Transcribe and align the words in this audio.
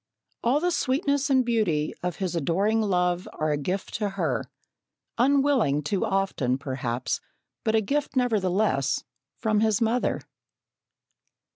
All 0.43 0.59
the 0.59 0.71
sweetness 0.71 1.29
and 1.29 1.45
beauty 1.45 1.93
of 2.01 2.15
his 2.15 2.35
adoring 2.35 2.81
love 2.81 3.27
are 3.33 3.51
a 3.51 3.55
gift 3.57 3.93
to 3.99 4.09
her, 4.09 4.49
unwilling 5.19 5.83
too 5.83 6.05
often, 6.07 6.57
perhaps, 6.57 7.21
but 7.63 7.75
a 7.75 7.81
gift 7.81 8.15
nevertheless, 8.15 9.03
from 9.37 9.59
his 9.59 9.79
mother. 9.79 10.19